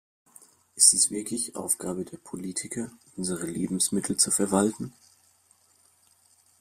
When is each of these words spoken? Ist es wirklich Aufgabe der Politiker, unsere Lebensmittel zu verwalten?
Ist 0.75 0.95
es 0.95 1.11
wirklich 1.11 1.55
Aufgabe 1.55 2.05
der 2.05 2.17
Politiker, 2.17 2.89
unsere 3.17 3.45
Lebensmittel 3.45 4.17
zu 4.17 4.31
verwalten? 4.31 4.93